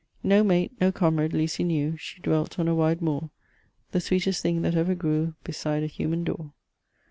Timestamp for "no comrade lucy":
0.81-1.63